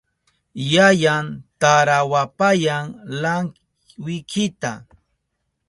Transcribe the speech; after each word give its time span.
Yayan 0.73 1.25
tarawapayan 1.61 2.85
lankwikita. 3.21 4.71